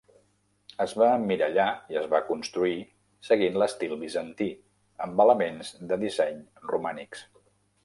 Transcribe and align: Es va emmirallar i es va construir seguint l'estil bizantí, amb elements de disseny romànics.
Es 0.85 0.93
va 1.01 1.09
emmirallar 1.17 1.65
i 1.95 1.99
es 2.01 2.07
va 2.13 2.21
construir 2.29 2.79
seguint 3.29 3.61
l'estil 3.63 3.95
bizantí, 4.05 4.49
amb 5.09 5.23
elements 5.27 5.73
de 5.93 6.01
disseny 6.07 6.43
romànics. 6.75 7.25